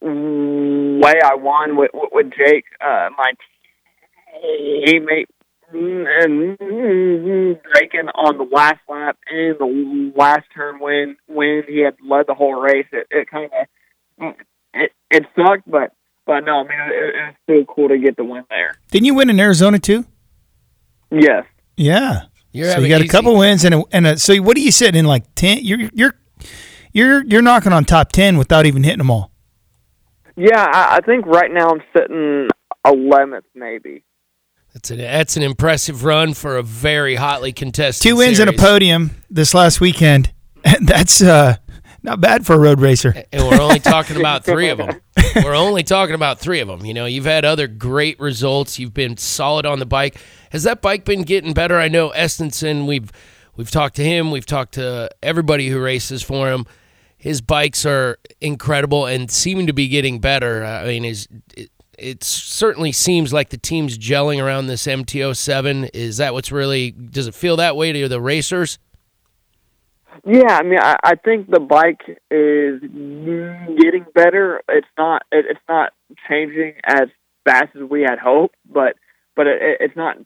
way 0.00 1.14
I 1.24 1.34
won 1.34 1.76
with 1.76 1.90
with 1.92 2.30
Jake, 2.36 2.66
uh, 2.80 3.08
my 3.16 3.32
teammate, 4.86 5.26
Mm, 5.74 6.06
and 6.22 6.58
mm-hmm, 6.58 7.70
breaking 7.72 8.08
on 8.14 8.38
the 8.38 8.48
last 8.50 8.80
lap 8.88 9.18
and 9.30 9.56
the 9.58 10.12
last 10.16 10.44
turn 10.54 10.80
when 10.80 11.16
when 11.26 11.62
he 11.68 11.80
had 11.80 11.94
led 12.02 12.26
the 12.26 12.34
whole 12.34 12.54
race. 12.54 12.86
It, 12.90 13.06
it 13.10 13.30
kind 13.30 13.50
of 14.20 14.34
it, 14.72 14.92
it 15.10 15.24
sucked, 15.36 15.70
but 15.70 15.92
but 16.24 16.40
no, 16.40 16.64
man, 16.64 16.90
it, 16.90 17.14
it 17.14 17.26
was 17.26 17.34
still 17.42 17.74
cool 17.74 17.88
to 17.88 17.98
get 17.98 18.16
the 18.16 18.24
win 18.24 18.44
there. 18.48 18.76
Didn't 18.90 19.04
you 19.04 19.14
win 19.14 19.28
in 19.28 19.38
Arizona 19.38 19.78
too? 19.78 20.06
Yes. 21.10 21.44
Yeah. 21.76 22.22
You're 22.52 22.72
so 22.72 22.80
you 22.80 22.88
got 22.88 23.02
a 23.02 23.08
couple 23.08 23.36
wins 23.36 23.64
and 23.64 23.74
a, 23.74 23.82
and 23.92 24.06
a, 24.06 24.18
so 24.18 24.34
what 24.36 24.56
are 24.56 24.60
you 24.60 24.72
sitting 24.72 24.98
in 24.98 25.04
like 25.04 25.24
ten? 25.34 25.58
You're 25.62 25.90
you're 25.92 26.14
you're 26.92 27.24
you're 27.24 27.42
knocking 27.42 27.74
on 27.74 27.84
top 27.84 28.10
ten 28.10 28.38
without 28.38 28.64
even 28.64 28.84
hitting 28.84 28.98
them 28.98 29.10
all. 29.10 29.30
Yeah, 30.34 30.64
I, 30.64 30.96
I 30.96 31.00
think 31.00 31.26
right 31.26 31.52
now 31.52 31.68
I'm 31.68 31.82
sitting 31.94 32.48
eleventh, 32.86 33.44
maybe. 33.54 34.02
That's 34.74 34.90
an 34.90 34.98
that's 34.98 35.36
an 35.36 35.42
impressive 35.42 36.04
run 36.04 36.34
for 36.34 36.56
a 36.56 36.62
very 36.62 37.14
hotly 37.16 37.52
contested. 37.52 38.10
Two 38.10 38.16
wins 38.16 38.38
and 38.38 38.50
a 38.50 38.52
podium 38.52 39.10
this 39.30 39.54
last 39.54 39.80
weekend. 39.80 40.32
That's 40.80 41.22
uh, 41.22 41.56
not 42.02 42.20
bad 42.20 42.44
for 42.44 42.54
a 42.54 42.58
road 42.58 42.80
racer. 42.80 43.24
and 43.32 43.42
we're 43.48 43.60
only 43.60 43.80
talking 43.80 44.16
about 44.16 44.44
three 44.44 44.68
of 44.68 44.78
them. 44.78 45.00
We're 45.36 45.54
only 45.54 45.82
talking 45.82 46.14
about 46.14 46.38
three 46.38 46.60
of 46.60 46.68
them. 46.68 46.84
You 46.84 46.94
know, 46.94 47.06
you've 47.06 47.24
had 47.24 47.44
other 47.44 47.66
great 47.66 48.18
results. 48.20 48.78
You've 48.78 48.94
been 48.94 49.16
solid 49.16 49.66
on 49.66 49.78
the 49.78 49.86
bike. 49.86 50.20
Has 50.50 50.64
that 50.64 50.82
bike 50.82 51.04
been 51.04 51.22
getting 51.22 51.52
better? 51.52 51.78
I 51.78 51.88
know 51.88 52.10
Estenson. 52.10 52.86
We've 52.86 53.10
we've 53.56 53.70
talked 53.70 53.96
to 53.96 54.04
him. 54.04 54.30
We've 54.30 54.46
talked 54.46 54.74
to 54.74 55.10
everybody 55.22 55.68
who 55.68 55.80
races 55.80 56.22
for 56.22 56.50
him. 56.50 56.66
His 57.16 57.40
bikes 57.40 57.84
are 57.84 58.18
incredible 58.40 59.06
and 59.06 59.30
seem 59.30 59.66
to 59.66 59.72
be 59.72 59.88
getting 59.88 60.20
better. 60.20 60.64
I 60.64 60.86
mean, 60.86 61.04
is 61.04 61.26
it, 61.56 61.70
it 61.98 62.24
certainly 62.24 62.92
seems 62.92 63.32
like 63.32 63.50
the 63.50 63.58
team's 63.58 63.98
gelling 63.98 64.42
around 64.42 64.66
this 64.66 64.86
MT-07. 64.86 65.90
Is 65.92 66.16
that 66.18 66.32
what's 66.32 66.52
really? 66.52 66.92
Does 66.92 67.26
it 67.26 67.34
feel 67.34 67.56
that 67.56 67.76
way 67.76 67.92
to 67.92 68.08
the 68.08 68.20
racers? 68.20 68.78
Yeah, 70.24 70.58
I 70.58 70.62
mean, 70.62 70.78
I, 70.80 70.96
I 71.02 71.14
think 71.14 71.50
the 71.50 71.60
bike 71.60 72.02
is 72.30 72.80
getting 72.80 74.06
better. 74.14 74.62
It's 74.68 74.86
not 74.96 75.22
it, 75.30 75.46
it's 75.48 75.60
not 75.68 75.92
changing 76.28 76.74
as 76.84 77.08
fast 77.44 77.76
as 77.76 77.88
we 77.88 78.02
had 78.02 78.18
hoped, 78.18 78.56
but 78.70 78.96
but 79.36 79.46
it, 79.46 79.78
it's 79.80 79.96
not 79.96 80.16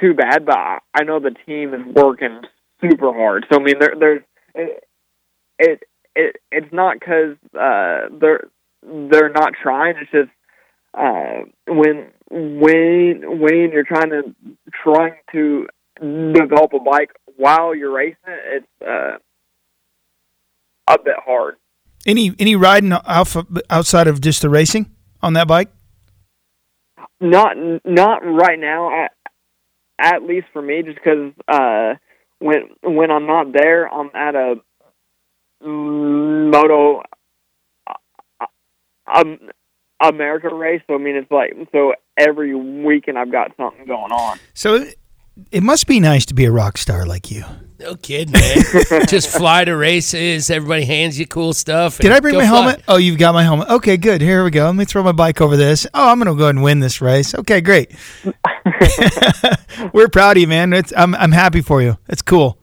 too 0.00 0.14
bad. 0.14 0.44
But 0.44 0.56
I, 0.56 0.78
I 0.94 1.04
know 1.04 1.20
the 1.20 1.34
team 1.46 1.74
is 1.74 1.80
working 1.94 2.42
super 2.80 3.12
hard. 3.12 3.46
So 3.50 3.60
I 3.60 3.62
mean, 3.62 3.74
there 3.80 3.94
there's 3.98 4.22
it 4.54 4.84
it, 5.58 5.82
it 6.14 6.36
it's 6.50 6.72
not 6.72 6.98
because 7.00 7.36
uh, 7.54 8.08
they're 8.20 8.48
they're 8.82 9.32
not 9.32 9.52
trying. 9.62 9.94
It's 10.00 10.10
just 10.10 10.30
uh, 10.94 11.40
when 11.66 12.10
when 12.30 13.40
when 13.40 13.70
you're 13.72 13.84
trying 13.84 14.10
to 14.10 14.34
trying 14.82 15.14
to 15.32 15.66
develop 16.00 16.72
a 16.72 16.80
bike 16.80 17.10
while 17.36 17.74
you're 17.74 17.92
racing 17.92 18.16
it, 18.26 18.64
it's 18.64 18.86
uh, 18.86 19.18
a 20.88 20.98
bit 21.02 21.16
hard. 21.24 21.56
Any 22.06 22.34
any 22.38 22.56
riding 22.56 22.92
alpha 22.92 23.46
outside 23.68 24.06
of 24.06 24.20
just 24.20 24.42
the 24.42 24.48
racing 24.48 24.90
on 25.22 25.34
that 25.34 25.46
bike? 25.46 25.68
Not 27.20 27.56
not 27.84 28.24
right 28.24 28.58
now. 28.58 29.04
At, 29.04 29.12
at 29.98 30.22
least 30.22 30.46
for 30.52 30.62
me, 30.62 30.82
just 30.82 30.96
because 30.96 31.32
uh, 31.46 31.94
when 32.38 32.70
when 32.82 33.10
I'm 33.10 33.26
not 33.26 33.52
there, 33.52 33.86
I'm 33.86 34.10
at 34.14 34.34
a 34.34 34.54
Moto 35.62 37.02
uh, 37.86 38.46
um, 39.14 39.38
America 40.00 40.54
race. 40.54 40.82
So 40.86 40.94
I 40.94 40.98
mean, 40.98 41.16
it's 41.16 41.30
like 41.30 41.54
so 41.72 41.94
every 42.16 42.54
weekend 42.54 43.18
I've 43.18 43.32
got 43.32 43.52
something 43.56 43.86
going 43.86 44.12
on. 44.12 44.38
So 44.54 44.86
it 45.50 45.62
must 45.62 45.86
be 45.86 46.00
nice 46.00 46.26
to 46.26 46.34
be 46.34 46.44
a 46.44 46.52
rock 46.52 46.78
star 46.78 47.06
like 47.06 47.30
you. 47.30 47.44
No 47.78 47.94
kidding, 47.96 48.32
man. 48.32 49.06
Just 49.08 49.28
fly 49.28 49.64
to 49.64 49.74
races. 49.74 50.50
Everybody 50.50 50.84
hands 50.84 51.18
you 51.18 51.26
cool 51.26 51.54
stuff. 51.54 51.96
Did 51.96 52.12
I 52.12 52.20
bring 52.20 52.34
my 52.34 52.40
fly. 52.40 52.46
helmet? 52.46 52.82
Oh, 52.86 52.98
you've 52.98 53.18
got 53.18 53.32
my 53.32 53.42
helmet. 53.42 53.68
Okay, 53.70 53.96
good. 53.96 54.20
Here 54.20 54.44
we 54.44 54.50
go. 54.50 54.66
Let 54.66 54.74
me 54.74 54.84
throw 54.84 55.02
my 55.02 55.12
bike 55.12 55.40
over 55.40 55.56
this. 55.56 55.86
Oh, 55.94 56.10
I'm 56.10 56.18
going 56.18 56.30
to 56.30 56.38
go 56.38 56.44
ahead 56.44 56.56
and 56.56 56.62
win 56.62 56.80
this 56.80 57.00
race. 57.00 57.34
Okay, 57.34 57.62
great. 57.62 57.90
We're 59.94 60.08
proud 60.08 60.36
of 60.36 60.42
you, 60.42 60.46
man. 60.46 60.74
It's, 60.74 60.92
I'm 60.94 61.14
I'm 61.14 61.32
happy 61.32 61.62
for 61.62 61.80
you. 61.80 61.96
It's 62.08 62.22
cool. 62.22 62.58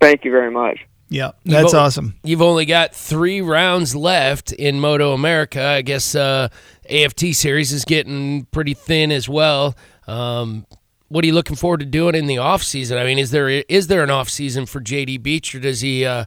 Thank 0.00 0.24
you 0.24 0.30
very 0.30 0.50
much. 0.50 0.80
Yeah, 1.08 1.32
that's 1.44 1.72
vote- 1.72 1.78
awesome. 1.78 2.14
You've 2.24 2.42
only 2.42 2.64
got 2.64 2.94
three 2.94 3.40
rounds 3.40 3.94
left 3.94 4.52
in 4.52 4.80
Moto 4.80 5.12
America. 5.12 5.62
I 5.62 5.82
guess 5.82 6.14
uh, 6.14 6.48
AFT 6.90 7.34
series 7.34 7.72
is 7.72 7.84
getting 7.84 8.46
pretty 8.46 8.74
thin 8.74 9.12
as 9.12 9.28
well. 9.28 9.76
Um, 10.08 10.66
what 11.08 11.22
are 11.22 11.26
you 11.26 11.34
looking 11.34 11.56
forward 11.56 11.80
to 11.80 11.86
doing 11.86 12.14
in 12.14 12.26
the 12.26 12.38
off 12.38 12.62
season? 12.62 12.98
I 12.98 13.04
mean, 13.04 13.18
is 13.18 13.30
there 13.30 13.48
is 13.48 13.86
there 13.86 14.02
an 14.02 14.10
off 14.10 14.28
season 14.28 14.66
for 14.66 14.80
JD 14.80 15.22
Beach, 15.22 15.54
or 15.54 15.60
does 15.60 15.82
he 15.82 16.04
uh, 16.04 16.24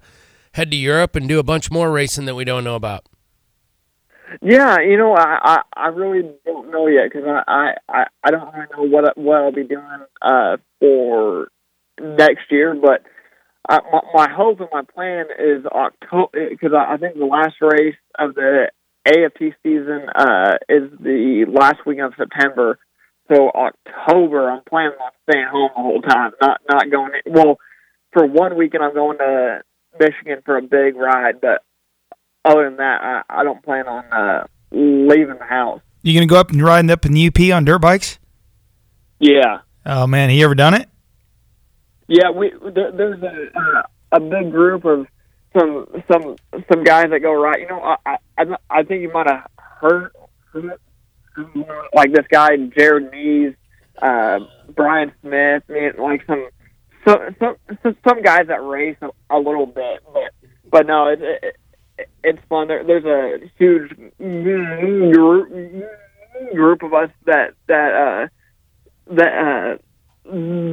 head 0.54 0.72
to 0.72 0.78
Europe 0.78 1.16
and 1.16 1.28
do 1.28 1.40
a 1.40 1.44
bunch 1.44 1.70
more 1.72 1.92
racing 1.92 2.26
that 2.26 2.36
we 2.36 2.46
don't 2.46 2.64
know 2.64 2.76
about? 2.76 3.06
Yeah, 4.42 4.80
you 4.80 4.98
know, 4.98 5.14
I 5.16 5.40
I, 5.76 5.86
I 5.86 5.88
really 5.88 6.30
don't 6.46 6.70
know 6.70 6.88
yet 6.88 7.12
because 7.12 7.26
I, 7.28 7.44
I 7.48 7.74
I 7.90 8.06
I 8.24 8.32
don't 8.32 8.54
really 8.54 8.68
know 8.78 8.84
what 8.96 9.06
I- 9.10 9.20
what 9.20 9.38
I'll 9.38 9.52
be 9.52 9.64
doing 9.64 9.84
uh 10.22 10.58
for 10.80 11.50
next 12.00 12.52
year, 12.52 12.74
but. 12.76 13.04
Uh, 13.70 13.80
my, 13.92 14.02
my 14.14 14.30
hope 14.30 14.60
and 14.60 14.70
my 14.72 14.82
plan 14.82 15.26
is 15.40 15.66
October 15.66 16.50
because 16.50 16.72
I, 16.74 16.94
I 16.94 16.98
think 16.98 17.18
the 17.18 17.26
last 17.26 17.56
race 17.62 17.96
of 18.18 18.36
the 18.36 18.72
AFT 19.06 19.56
season 19.64 20.08
uh, 20.16 20.58
is 20.70 20.90
the 21.00 21.46
last 21.50 21.86
week 21.86 22.00
of 22.00 22.14
September. 22.18 22.80
So 23.32 23.50
October, 23.50 24.50
I'm 24.50 24.64
planning 24.68 24.98
on 25.04 25.12
staying 25.30 25.48
home 25.52 25.70
the 25.76 25.82
whole 25.82 26.02
time, 26.02 26.32
not 26.42 26.62
not 26.70 26.90
going. 26.90 27.12
In, 27.26 27.34
well, 27.34 27.58
for 28.14 28.26
one 28.26 28.58
weekend, 28.58 28.84
I'm 28.84 28.94
going 28.94 29.18
to 29.18 29.62
Michigan 30.00 30.42
for 30.46 30.58
a 30.58 30.62
big 30.62 30.96
ride, 30.96 31.42
but 31.42 31.64
other 32.46 32.64
than 32.66 32.78
that, 32.78 33.02
I, 33.02 33.42
I 33.42 33.44
don't 33.44 33.62
plan 33.64 33.88
on 33.88 34.06
uh, 34.14 34.48
leaving 34.72 35.38
the 35.40 35.46
house. 35.46 35.82
You 36.04 36.14
going 36.14 36.28
to 36.28 36.34
go 36.34 36.40
up 36.40 36.52
and 36.52 36.62
riding 36.62 36.90
up 36.90 37.06
in 37.06 37.12
the 37.12 37.28
UP 37.28 37.40
on 37.54 37.66
dirt 37.66 37.80
bikes? 37.80 38.18
Yeah, 39.20 39.60
Oh 39.90 40.06
man, 40.06 40.30
have 40.30 40.38
you 40.38 40.44
ever 40.44 40.54
done 40.54 40.74
it? 40.74 40.90
Yeah. 42.08 42.32
We 42.32 42.52
there, 42.74 42.92
there's 42.92 43.22
a 43.22 43.60
uh, 43.60 43.84
a 44.14 44.20
big 44.20 44.52
group 44.52 44.86
of 44.86 45.08
some 45.58 45.88
some 46.12 46.36
some 46.72 46.84
guys 46.84 47.10
that 47.12 47.20
go 47.20 47.34
right. 47.34 47.60
You 47.60 47.68
know, 47.68 47.82
I 48.06 48.18
I, 48.38 48.46
I 48.70 48.84
think 48.84 49.02
you 49.02 49.12
might 49.12 49.28
have 49.30 49.50
heard, 49.58 50.12
like 51.94 52.12
this 52.12 52.26
guy 52.30 52.56
Jared 52.78 53.12
Mees, 53.12 53.54
uh, 54.02 54.40
Bryan 54.76 55.12
Smith, 55.22 55.64
I 55.70 55.72
mean, 55.72 55.92
like 56.00 56.26
some 56.26 56.48
some 57.08 57.36
some 57.82 57.96
some, 58.08 58.22
guys 58.22 58.48
that 58.48 58.64
race 58.64 58.98
a, 59.02 59.10
a 59.30 59.40
little 59.40 59.66
bit, 59.66 60.04
but 60.14 60.32
but 60.70 60.88
no, 60.88 61.08
it, 61.08 61.22
it, 61.22 61.44
it 61.98 62.10
it's 62.24 62.42
fun. 62.50 62.68
There, 62.68 62.84
there's 62.84 63.06
a 63.06 63.52
huge 63.58 63.92
group 64.20 65.50
group 66.54 66.84
of 66.84 66.94
us 66.94 67.10
that 67.26 67.54
that 67.68 67.94
uh 67.94 68.28
that 69.14 69.28
uh 69.28 69.78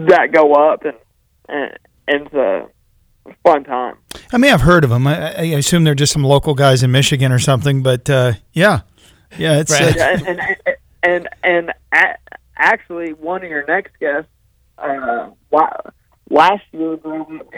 that 0.09 0.29
go 0.33 0.55
up 0.55 0.85
and 0.85 0.97
and, 1.49 1.79
and 2.09 2.27
it's 2.27 2.35
a 2.35 2.67
fun 3.45 3.65
time. 3.65 3.97
I 4.33 4.39
mean, 4.39 4.53
I've 4.53 4.61
heard 4.63 4.85
of 4.85 4.91
them. 4.91 5.07
I, 5.07 5.33
I 5.35 5.43
assume 5.45 5.85
they're 5.85 5.95
just 5.95 6.13
some 6.13 6.25
local 6.25 6.55
guys 6.55 6.83
in 6.83 6.91
Michigan 6.93 7.33
or 7.33 7.39
something. 7.39 7.83
But 7.83 8.09
uh, 8.11 8.33
yeah, 8.53 8.81
yeah, 9.39 9.59
it's 9.61 9.71
Right. 9.73 9.91
uh, 9.91 9.95
Yeah, 9.97 10.19
and 10.27 10.41
and 10.41 10.77
and, 11.03 11.29
and 11.43 11.73
a, 11.93 12.17
actually, 12.57 13.13
one 13.13 13.43
of 13.45 13.51
your 13.51 13.65
next 13.67 13.99
guests, 14.01 14.31
uh, 14.79 15.29
last 16.31 16.63
year, 16.73 16.97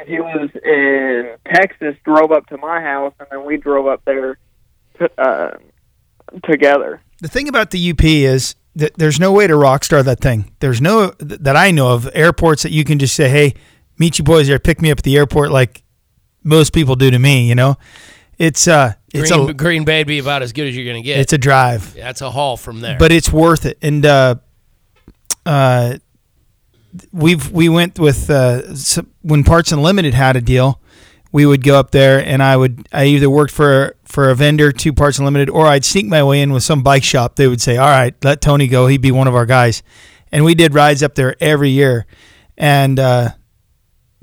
he 0.06 0.18
was 0.20 0.50
in 0.64 1.36
Texas, 1.54 1.94
drove 2.04 2.32
up 2.32 2.46
to 2.48 2.56
my 2.58 2.80
house, 2.80 3.14
and 3.20 3.28
then 3.30 3.44
we 3.44 3.56
drove 3.56 3.86
up 3.86 4.04
there 4.04 4.38
to, 4.98 5.10
uh, 5.20 5.56
together. 6.44 7.00
the 7.20 7.28
thing 7.28 7.48
about 7.48 7.70
the 7.70 7.90
UP 7.90 8.02
is 8.04 8.56
that 8.74 8.94
there's 8.98 9.18
no 9.20 9.32
way 9.32 9.46
to 9.46 9.56
rock 9.56 9.84
star 9.84 10.02
that 10.02 10.20
thing. 10.20 10.52
There's 10.60 10.80
no 10.80 11.12
that 11.18 11.56
I 11.56 11.70
know 11.70 11.92
of 11.92 12.08
airports 12.14 12.62
that 12.62 12.72
you 12.72 12.84
can 12.84 12.98
just 12.98 13.14
say, 13.14 13.28
"Hey, 13.28 13.54
meet 13.98 14.18
you 14.18 14.24
boys 14.24 14.46
there, 14.48 14.58
pick 14.58 14.80
me 14.82 14.90
up 14.90 14.98
at 14.98 15.04
the 15.04 15.16
airport," 15.16 15.50
like 15.50 15.82
most 16.42 16.72
people 16.72 16.96
do 16.96 17.10
to 17.10 17.18
me. 17.18 17.48
You 17.48 17.54
know, 17.54 17.76
it's 18.38 18.68
uh, 18.68 18.94
it's 19.12 19.30
Green, 19.30 19.50
a 19.50 19.54
Green 19.54 19.84
Bay 19.84 20.04
be 20.04 20.18
about 20.18 20.42
as 20.42 20.52
good 20.52 20.66
as 20.68 20.76
you're 20.76 20.84
going 20.84 21.02
to 21.02 21.06
get. 21.06 21.18
it's 21.18 21.32
a 21.32 21.38
drive. 21.38 21.94
That's 21.94 22.20
a 22.20 22.30
haul 22.30 22.56
from 22.56 22.80
there. 22.80 22.98
but 22.98 23.12
it's 23.12 23.32
worth 23.32 23.66
it. 23.66 23.78
And 23.82 24.04
uh, 24.04 24.36
uh, 25.44 25.96
we've 27.12 27.50
we 27.50 27.68
went 27.68 27.98
with 27.98 28.30
uh, 28.30 28.74
some, 28.74 29.10
when 29.22 29.44
Parts 29.44 29.72
Unlimited 29.72 30.14
had 30.14 30.36
a 30.36 30.40
deal. 30.40 30.80
We 31.32 31.44
would 31.44 31.62
go 31.62 31.78
up 31.78 31.90
there, 31.90 32.24
and 32.24 32.42
I 32.42 32.56
would 32.56 32.88
I 32.92 33.06
either 33.06 33.28
worked 33.28 33.52
for 33.52 33.96
for 34.04 34.30
a 34.30 34.34
vendor 34.34 34.72
to 34.72 34.92
Parts 34.92 35.18
Unlimited, 35.18 35.50
or 35.50 35.66
I'd 35.66 35.84
sneak 35.84 36.06
my 36.06 36.22
way 36.22 36.40
in 36.40 36.52
with 36.52 36.62
some 36.62 36.82
bike 36.82 37.04
shop. 37.04 37.36
They 37.36 37.46
would 37.46 37.60
say, 37.60 37.76
"All 37.76 37.88
right, 37.88 38.14
let 38.24 38.40
Tony 38.40 38.68
go. 38.68 38.86
He'd 38.86 39.02
be 39.02 39.10
one 39.10 39.26
of 39.26 39.34
our 39.34 39.44
guys," 39.44 39.82
and 40.32 40.44
we 40.44 40.54
did 40.54 40.72
rides 40.72 41.02
up 41.02 41.14
there 41.14 41.36
every 41.40 41.70
year. 41.70 42.06
And 42.56 42.98
uh, 42.98 43.30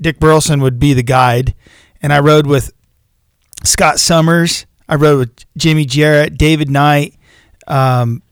Dick 0.04 0.20
Burleson 0.20 0.60
would 0.60 0.78
be 0.78 0.92
the 0.92 1.02
guide, 1.02 1.54
and 2.02 2.12
I 2.12 2.20
rode 2.20 2.46
with 2.46 2.70
Scott 3.64 3.98
Summers. 3.98 4.66
I 4.86 4.96
rode 4.96 5.18
with 5.18 5.56
Jimmy 5.56 5.86
Jarrett, 5.86 6.36
David 6.36 6.70
Knight, 6.70 7.14
um, 7.66 8.22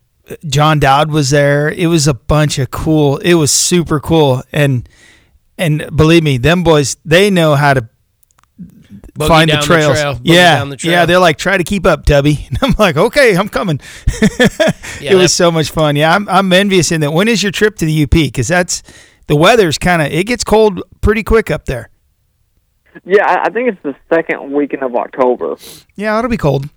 John 0.47 0.79
Dowd 0.79 1.11
was 1.11 1.31
there. 1.31 1.71
It 1.71 1.87
was 1.87 2.07
a 2.07 2.13
bunch 2.15 2.59
of 2.59 2.71
cool. 2.71 3.17
It 3.19 3.35
was 3.35 3.51
super 3.51 4.01
cool, 4.01 4.43
and 4.53 4.87
and 5.57 5.89
believe 5.97 6.23
me, 6.23 6.37
them 6.37 6.63
boys 6.63 6.99
they 7.07 7.31
know 7.31 7.55
how 7.55 7.73
to 7.75 7.89
Boogie 9.19 9.29
find 9.29 9.51
the 9.51 9.57
trails. 9.57 9.99
trail, 9.99 10.21
yeah, 10.23 10.57
down 10.57 10.69
the 10.69 10.77
trail. 10.77 10.93
yeah. 10.93 11.07
They're 11.07 11.19
like, 11.19 11.39
try 11.39 11.57
to 11.57 11.65
keep 11.65 11.87
up, 11.87 12.05
Tubby. 12.05 12.47
And 12.49 12.59
I'm 12.63 12.75
like, 12.79 12.97
okay, 12.97 13.35
I'm 13.37 13.49
coming. 13.49 13.81
Yeah, 15.01 15.13
it 15.13 15.15
was 15.17 15.33
so 15.35 15.51
much 15.51 15.71
fun. 15.71 15.97
Yeah, 15.97 16.15
I'm, 16.15 16.29
I'm 16.29 16.53
envious 16.53 16.93
in 16.93 17.01
that. 17.01 17.13
When 17.13 17.27
is 17.27 17.43
your 17.43 17.51
trip 17.51 17.75
to 17.79 17.85
the 17.87 18.05
UP? 18.05 18.11
Because 18.11 18.47
that's 18.47 18.85
the 19.27 19.37
weather's 19.37 19.79
kind 19.79 20.03
of 20.03 20.13
it 20.13 20.27
gets 20.27 20.45
cold 20.45 20.83
pretty 21.01 21.23
quick 21.23 21.51
up 21.51 21.67
there. 21.67 21.91
Yeah, 23.05 23.27
I, 23.27 23.47
I 23.47 23.51
think 23.51 23.69
it's 23.69 23.83
the 23.83 23.95
second 24.13 24.53
weekend 24.53 24.83
of 24.83 24.95
October. 24.95 25.57
Yeah, 25.97 26.19
it'll 26.19 26.31
be 26.31 26.37
cold. 26.37 26.69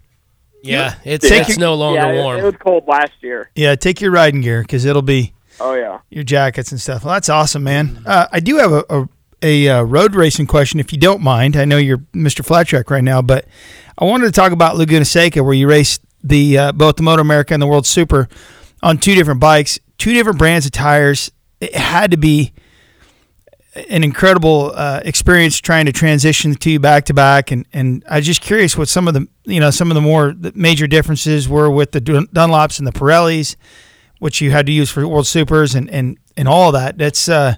yeah, 0.63 0.95
it's, 1.03 1.27
Take 1.27 1.49
it's 1.49 1.57
no 1.57 1.75
longer 1.75 1.99
yeah, 1.99 2.23
warm. 2.23 2.39
It, 2.39 2.43
was 2.43 2.55
cold 2.59 2.87
last 2.87 3.11
year. 3.21 3.51
Yeah, 3.55 3.75
take 3.75 4.01
your 4.01 4.11
riding 4.11 4.41
gear 4.41 4.61
because 4.61 4.85
it'll 4.85 5.01
be 5.01 5.33
Oh 5.59 5.73
yeah. 5.73 5.99
your 6.09 6.23
jackets 6.23 6.71
and 6.71 6.79
stuff. 6.79 7.03
Well, 7.03 7.13
that's 7.13 7.29
awesome, 7.29 7.63
man. 7.63 8.01
Uh, 8.05 8.27
I 8.31 8.39
do 8.39 8.57
have 8.57 8.71
a, 8.71 8.83
a, 8.89 9.09
a 9.41 9.69
uh, 9.69 9.81
road 9.83 10.15
racing 10.15 10.47
question, 10.47 10.79
if 10.79 10.91
you 10.91 10.99
don't 10.99 11.21
mind. 11.21 11.55
I 11.55 11.65
know 11.65 11.77
you're 11.77 11.99
Mr. 12.13 12.43
Flat 12.43 12.67
Track 12.67 12.89
right 12.89 13.03
now, 13.03 13.21
but 13.21 13.45
I 13.97 14.05
wanted 14.05 14.25
to 14.25 14.31
talk 14.31 14.51
about 14.51 14.77
Laguna 14.77 15.05
Seca, 15.05 15.43
where 15.43 15.53
you 15.53 15.67
raced 15.67 16.01
the 16.23 16.57
uh, 16.57 16.71
both 16.71 16.95
the 16.95 17.03
Moto 17.03 17.21
America 17.21 17.53
and 17.53 17.61
the 17.61 17.67
World 17.67 17.85
Super 17.85 18.27
on 18.81 18.97
two 18.97 19.15
different 19.15 19.39
bikes, 19.39 19.79
two 19.97 20.13
different 20.13 20.39
brands 20.39 20.65
of 20.65 20.71
tires. 20.71 21.31
It 21.65 21.75
had 21.75 22.11
to 22.11 22.17
be 22.17 22.53
an 23.89 24.03
incredible 24.03 24.71
uh, 24.73 25.01
experience 25.03 25.59
trying 25.59 25.85
to 25.85 25.91
transition 25.91 26.55
two 26.55 26.79
back 26.79 27.05
to 27.05 27.13
back, 27.13 27.51
and 27.51 27.65
and 27.73 28.03
I 28.09 28.17
was 28.17 28.25
just 28.25 28.41
curious 28.41 28.77
what 28.77 28.87
some 28.87 29.07
of 29.07 29.13
the 29.13 29.27
you 29.43 29.59
know 29.59 29.71
some 29.71 29.91
of 29.91 29.95
the 29.95 30.01
more 30.01 30.33
major 30.53 30.87
differences 30.87 31.49
were 31.49 31.69
with 31.69 31.91
the 31.91 32.01
Dunlops 32.01 32.79
and 32.79 32.87
the 32.87 32.91
Pirellis 32.91 33.55
which 34.19 34.41
you 34.41 34.51
had 34.51 34.65
to 34.65 34.71
use 34.71 34.89
for 34.89 35.07
World 35.07 35.27
Supers 35.27 35.75
and 35.75 35.89
and 35.89 36.17
and 36.37 36.47
all 36.47 36.71
that. 36.71 36.97
That's 36.97 37.29
uh, 37.29 37.55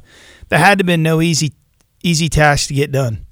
that 0.50 0.58
had 0.58 0.78
to 0.80 0.84
been 0.84 1.04
no 1.04 1.22
easy 1.22 1.54
easy 2.04 2.30
task 2.30 2.68
to 2.68 2.74
get 2.74 2.92
done. 2.92 3.26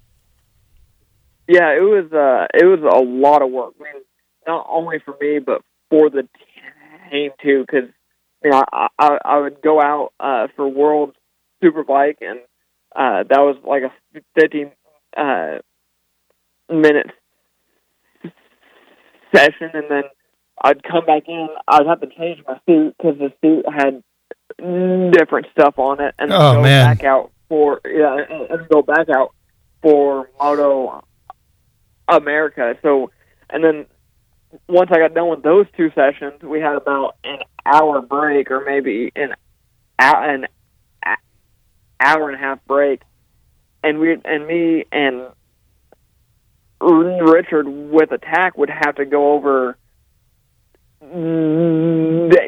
Yeah, 1.47 1.71
it 1.75 1.81
was 1.81 2.11
uh 2.11 2.47
it 2.53 2.65
was 2.65 2.79
a 2.79 3.03
lot 3.03 3.41
of 3.41 3.51
work. 3.51 3.73
I 3.79 3.83
mean, 3.83 4.03
not 4.47 4.65
only 4.69 4.99
for 5.03 5.15
me 5.19 5.39
but 5.39 5.61
for 5.89 6.09
the 6.09 6.27
team 7.11 7.31
too, 7.41 7.65
because 7.65 7.89
you 8.45 8.51
know 8.51 8.63
I, 8.71 8.87
I 8.97 9.17
I 9.25 9.39
would 9.39 9.61
go 9.61 9.81
out 9.81 10.13
uh 10.19 10.47
for 10.55 10.67
World 10.69 11.15
Superbike 11.61 12.17
and 12.21 12.39
uh 12.95 13.23
that 13.29 13.39
was 13.39 13.57
like 13.65 13.83
a 13.83 13.91
fifteen 14.39 14.71
uh 15.17 15.57
minute 16.69 17.07
session, 19.35 19.69
and 19.73 19.85
then 19.89 20.03
I'd 20.63 20.83
come 20.83 21.05
back 21.05 21.23
in. 21.27 21.47
I'd 21.67 21.85
have 21.87 22.01
to 22.01 22.07
change 22.07 22.41
my 22.47 22.59
suit 22.67 22.95
because 22.97 23.17
the 23.19 23.33
suit 23.41 23.65
had 23.67 24.03
different 25.11 25.47
stuff 25.51 25.77
on 25.77 25.99
it, 26.01 26.15
and 26.19 26.31
Oh, 26.31 26.53
go 26.55 26.61
man. 26.61 26.85
back 26.95 27.03
out 27.03 27.31
for 27.49 27.81
yeah, 27.85 28.17
and, 28.29 28.49
and 28.49 28.69
go 28.69 28.81
back 28.81 29.09
out 29.09 29.33
for 29.81 30.29
Moto 30.41 31.03
America. 32.07 32.75
So, 32.81 33.11
and 33.49 33.63
then 33.63 33.85
once 34.67 34.89
I 34.91 34.99
got 34.99 35.13
done 35.13 35.29
with 35.29 35.43
those 35.43 35.65
two 35.75 35.91
sessions, 35.91 36.41
we 36.41 36.59
had 36.59 36.75
about 36.75 37.15
an 37.23 37.39
hour 37.65 38.01
break, 38.01 38.51
or 38.51 38.63
maybe 38.65 39.11
an 39.15 39.35
an 39.99 40.45
hour 41.99 42.29
and 42.29 42.35
a 42.35 42.37
half 42.37 42.59
break, 42.65 43.01
and 43.83 43.99
we 43.99 44.17
and 44.23 44.47
me 44.47 44.85
and 44.91 45.27
Richard 46.81 47.67
with 47.67 48.11
attack 48.11 48.57
would 48.57 48.69
have 48.69 48.95
to 48.95 49.05
go 49.05 49.33
over 49.33 49.77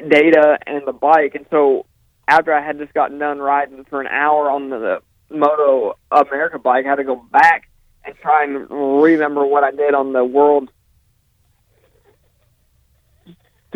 data 0.09 0.57
and 0.65 0.85
the 0.85 0.93
bike, 0.93 1.35
and 1.35 1.45
so 1.49 1.85
after 2.27 2.53
I 2.53 2.65
had 2.65 2.77
just 2.77 2.93
gotten 2.93 3.19
done 3.19 3.39
riding 3.39 3.85
for 3.85 4.01
an 4.01 4.07
hour 4.07 4.49
on 4.49 4.69
the 4.69 5.01
Moto 5.29 5.97
America 6.11 6.59
bike, 6.59 6.85
I 6.85 6.89
had 6.89 6.95
to 6.95 7.03
go 7.03 7.15
back 7.31 7.69
and 8.03 8.15
try 8.17 8.43
and 8.43 8.69
remember 8.69 9.45
what 9.45 9.63
I 9.63 9.71
did 9.71 9.93
on 9.93 10.13
the 10.13 10.23
World 10.23 10.69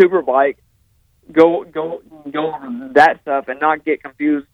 Superbike. 0.01 0.57
Go 1.31 1.63
go 1.63 2.01
go 2.29 2.53
over 2.53 2.89
that 2.95 3.19
stuff 3.21 3.45
and 3.47 3.59
not 3.59 3.85
get 3.85 4.01
confused 4.01 4.47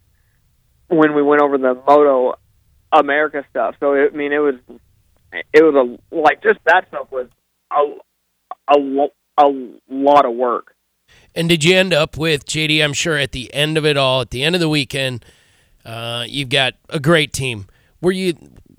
when 0.87 1.15
we 1.15 1.21
went 1.23 1.41
over 1.41 1.57
the 1.57 1.75
Moto 1.87 2.35
America 2.91 3.45
stuff. 3.49 3.75
So 3.79 3.93
it, 3.93 4.11
I 4.13 4.15
mean, 4.15 4.31
it 4.31 4.39
was 4.39 4.55
it 5.53 5.63
was 5.63 5.75
a 5.75 6.15
like 6.15 6.43
just 6.43 6.59
that 6.65 6.87
stuff 6.89 7.07
was 7.11 7.27
a 7.71 7.97
a, 8.75 9.07
a 9.37 9.69
lot 9.89 10.25
of 10.25 10.33
work. 10.33 10.75
And 11.35 11.47
did 11.47 11.63
you 11.63 11.75
end 11.75 11.93
up 11.93 12.17
with 12.17 12.45
JD? 12.45 12.83
I'm 12.83 12.93
sure 12.93 13.17
at 13.17 13.31
the 13.31 13.53
end 13.53 13.77
of 13.77 13.85
it 13.85 13.95
all, 13.95 14.21
at 14.21 14.31
the 14.31 14.43
end 14.43 14.55
of 14.55 14.61
the 14.61 14.69
weekend, 14.69 15.23
uh, 15.85 16.25
you've 16.27 16.49
got 16.49 16.73
a 16.89 16.99
great 16.99 17.31
team. 17.31 17.67
Were 18.01 18.11
you? 18.11 18.33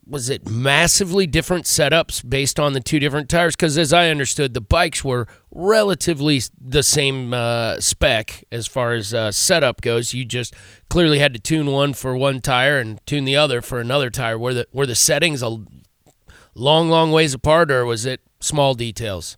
Was 0.09 0.31
it 0.31 0.49
massively 0.49 1.27
different 1.27 1.67
setups 1.67 2.27
based 2.27 2.59
on 2.59 2.73
the 2.73 2.81
two 2.81 2.99
different 2.99 3.29
tires? 3.29 3.55
Because 3.55 3.77
as 3.77 3.93
I 3.93 4.09
understood, 4.09 4.55
the 4.55 4.61
bikes 4.63 5.05
were 5.05 5.27
relatively 5.51 6.41
the 6.59 6.83
same 6.83 7.35
uh, 7.35 7.79
spec 7.81 8.45
as 8.51 8.67
far 8.67 8.95
as 8.95 9.13
uh, 9.13 9.31
setup 9.33 9.83
goes. 9.83 10.15
You 10.15 10.25
just 10.25 10.55
clearly 10.89 11.19
had 11.19 11.35
to 11.35 11.39
tune 11.39 11.67
one 11.67 11.93
for 11.93 12.17
one 12.17 12.41
tire 12.41 12.79
and 12.79 13.05
tune 13.07 13.27
the 13.27 13.37
other 13.37 13.61
for 13.61 13.81
another 13.81 14.09
tire. 14.09 14.39
Were 14.39 14.55
the 14.55 14.67
were 14.73 14.87
the 14.87 14.95
settings 14.95 15.43
a 15.43 15.59
long, 16.55 16.89
long 16.89 17.13
ways 17.13 17.35
apart, 17.35 17.71
or 17.71 17.85
was 17.85 18.07
it 18.07 18.23
small 18.41 18.73
details? 18.73 19.37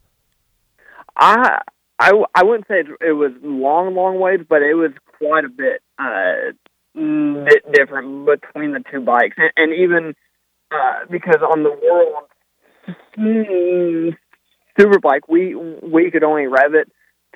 I 1.16 1.62
I, 1.98 2.12
I 2.34 2.44
wouldn't 2.44 2.68
say 2.68 2.84
it, 3.00 3.12
was 3.12 3.32
long, 3.42 3.94
long 3.94 4.20
ways, 4.20 4.40
but 4.48 4.62
it 4.62 4.74
was 4.74 4.92
quite 5.18 5.44
a 5.44 5.48
bit 5.48 5.82
uh, 5.98 6.52
bit 6.94 7.72
different 7.72 8.24
between 8.24 8.72
the 8.72 8.82
two 8.90 9.00
bikes, 9.00 9.36
and, 9.36 9.50
and 9.56 9.74
even 9.74 10.14
uh, 10.70 11.00
because 11.10 11.40
on 11.42 11.62
the 11.62 11.70
world 11.70 12.28
superbike, 14.78 15.22
we 15.28 15.54
we 15.54 16.10
could 16.10 16.24
only 16.24 16.46
rev 16.46 16.74
it 16.74 16.90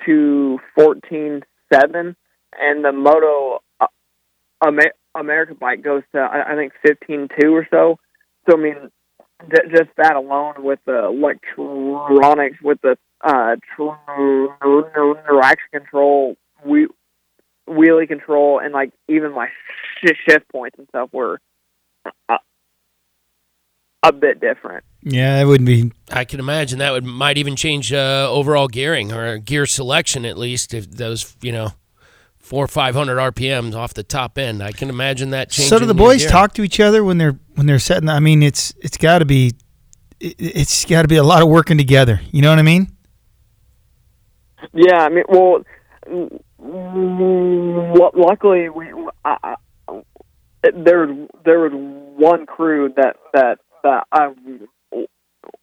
to 0.05 0.59
fourteen 0.75 1.43
seven, 1.73 2.15
and 2.59 2.83
the 2.83 2.91
Moto 2.91 3.61
uh, 3.79 3.87
Amer- 4.65 4.93
America 5.15 5.53
bike 5.55 5.83
goes 5.83 6.03
to 6.13 6.19
I, 6.19 6.53
I 6.53 6.55
think 6.55 6.73
fifteen 6.85 7.27
two 7.39 7.53
or 7.55 7.67
so. 7.69 7.97
So 8.49 8.57
I 8.57 8.61
mean, 8.61 8.91
j- 9.49 9.69
just 9.69 9.89
that 9.97 10.15
alone 10.15 10.55
with 10.59 10.79
the 10.85 11.05
electronics, 11.05 12.57
with 12.61 12.79
the 12.81 12.97
uh, 13.23 13.55
traction 15.27 15.69
control, 15.71 16.35
we 16.65 16.87
wheelie 17.67 18.07
control, 18.07 18.59
and 18.59 18.73
like 18.73 18.91
even 19.07 19.33
my 19.33 19.47
sh- 20.03 20.13
shift 20.27 20.47
points 20.49 20.77
and 20.77 20.87
stuff 20.89 21.09
were 21.11 21.39
a, 22.29 22.37
a 24.09 24.11
bit 24.11 24.39
different. 24.39 24.83
Yeah, 25.01 25.37
that 25.37 25.47
wouldn't 25.47 25.67
be. 25.67 25.91
I 26.11 26.25
can 26.25 26.39
imagine 26.39 26.79
that 26.79 26.91
would 26.91 27.05
might 27.05 27.37
even 27.37 27.55
change 27.55 27.93
uh, 27.93 28.27
overall 28.29 28.67
gearing 28.67 29.11
or 29.11 29.37
gear 29.37 29.65
selection 29.65 30.25
at 30.25 30.37
least 30.37 30.73
if 30.73 30.89
those 30.89 31.35
you 31.41 31.51
know 31.51 31.73
four 32.37 32.63
or 32.63 32.67
five 32.67 32.95
hundred 32.95 33.17
RPMs 33.17 33.75
off 33.75 33.93
the 33.93 34.03
top 34.03 34.37
end. 34.37 34.63
I 34.63 34.71
can 34.71 34.89
imagine 34.89 35.31
that 35.31 35.49
changing. 35.49 35.69
So 35.69 35.79
do 35.79 35.85
the 35.85 35.93
boys 35.93 36.21
gear. 36.21 36.29
talk 36.29 36.53
to 36.55 36.63
each 36.63 36.79
other 36.79 37.03
when 37.03 37.17
they're 37.17 37.39
when 37.55 37.67
they're 37.67 37.79
setting? 37.79 38.09
I 38.09 38.19
mean, 38.19 38.43
it's 38.43 38.73
it's 38.81 38.97
got 38.97 39.19
to 39.19 39.25
be 39.25 39.53
it, 40.19 40.35
it's 40.39 40.85
got 40.85 41.03
to 41.03 41.07
be 41.07 41.17
a 41.17 41.23
lot 41.23 41.41
of 41.41 41.49
working 41.49 41.77
together. 41.77 42.21
You 42.31 42.41
know 42.41 42.49
what 42.49 42.59
I 42.59 42.63
mean? 42.63 42.95
Yeah, 44.73 44.97
I 44.97 45.09
mean, 45.09 45.23
well, 45.27 45.63
lu- 46.59 48.11
luckily 48.15 48.69
we 48.69 48.91
I, 49.23 49.55
I, 49.87 49.91
there 50.73 51.05
was 51.05 51.29
there 51.43 51.59
was 51.59 51.71
one 51.73 52.45
crew 52.45 52.93
that 52.95 53.17
that 53.33 53.59
that 53.85 54.07
I 54.11 54.33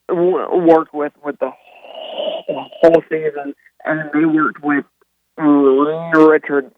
w- 0.09 0.65
worked 0.69 0.95
with 0.95 1.13
with 1.25 1.39
the 1.41 1.51
whole 1.51 3.03
season, 3.09 3.55
and 3.85 4.11
they 4.15 4.25
worked 4.25 4.63
with 4.63 4.85
Richard 5.37 6.71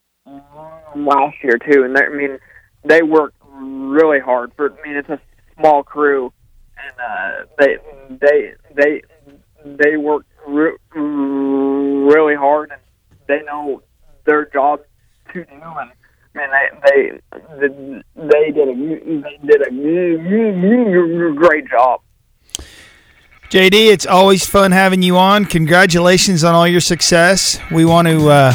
last 0.96 1.36
year 1.42 1.58
too. 1.70 1.84
And 1.84 1.96
I 1.96 2.08
mean, 2.08 2.38
they 2.84 3.02
worked 3.02 3.36
really 3.52 4.20
hard. 4.20 4.52
For 4.56 4.72
I 4.72 4.88
mean, 4.88 4.96
it's 4.96 5.08
a 5.10 5.20
small 5.58 5.82
crew, 5.82 6.32
and 6.78 6.96
uh, 6.98 7.46
they 7.58 7.76
they 8.08 8.54
they 8.74 9.02
they 9.64 9.96
work 9.98 10.24
re- 10.48 10.78
really 10.94 12.36
hard, 12.36 12.70
and 12.72 12.80
they 13.28 13.44
know 13.44 13.82
their 14.24 14.46
job 14.46 14.80
to 15.34 15.44
do. 15.44 15.50
And 15.50 15.90
man, 16.34 16.48
they 16.84 17.10
they 17.60 17.68
they 18.16 18.50
did 18.50 18.68
a 18.68 18.74
they 18.74 19.46
did 19.46 19.62
a 19.62 21.32
great 21.34 21.68
job. 21.68 22.00
JD, 23.50 23.72
it's 23.92 24.06
always 24.06 24.44
fun 24.44 24.72
having 24.72 25.02
you 25.02 25.16
on. 25.16 25.44
Congratulations 25.44 26.42
on 26.42 26.54
all 26.54 26.66
your 26.66 26.80
success. 26.80 27.58
We 27.70 27.84
want 27.84 28.08
to 28.08 28.28
uh, 28.28 28.54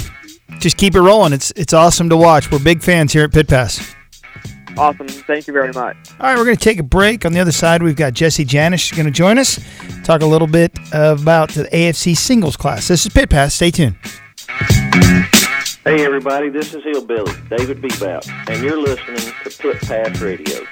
just 0.60 0.78
keep 0.78 0.96
it 0.96 1.02
rolling. 1.02 1.32
It's 1.32 1.52
it's 1.52 1.74
awesome 1.74 2.10
to 2.10 2.18
watch. 2.18 2.52
We're 2.52 2.60
big 2.60 2.82
fans 2.82 3.14
here 3.14 3.24
at 3.24 3.32
Pit 3.32 3.48
Pass. 3.48 3.96
Awesome. 4.78 5.08
Thank 5.08 5.48
you 5.48 5.54
very 5.54 5.74
much. 5.74 5.98
All 6.20 6.28
right, 6.28 6.38
we're 6.38 6.46
going 6.46 6.56
to 6.56 6.64
take 6.64 6.80
a 6.80 6.84
break. 6.84 7.26
On 7.26 7.34
the 7.34 7.40
other 7.40 7.52
side, 7.52 7.84
we've 7.84 7.98
got 7.98 8.14
Jesse 8.14 8.46
Janisch 8.46 8.96
going 8.96 9.08
to 9.08 9.12
join 9.12 9.38
us, 9.38 9.60
talk 10.04 10.22
a 10.22 10.26
little 10.26 10.48
bit 10.48 10.72
about 10.94 11.50
the 11.50 11.68
AFT 11.76 12.18
singles 12.18 12.56
class. 12.56 12.88
This 12.88 13.06
is 13.06 13.12
Pit 13.12 13.30
Pass. 13.30 13.56
Stay 13.56 13.72
tuned. 13.72 13.98
Hey 15.86 16.04
everybody, 16.04 16.50
this 16.50 16.74
is 16.74 16.84
Hillbilly, 16.84 17.32
David 17.50 17.82
Bebout, 17.82 18.28
and 18.50 18.62
you're 18.62 18.78
listening 18.78 19.34
to 19.44 19.50
Pit 19.50 19.80
Pass 19.80 20.20
Radio. 20.20 20.66